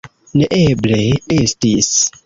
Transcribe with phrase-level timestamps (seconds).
[0.41, 0.99] Neeble
[1.39, 1.95] estis!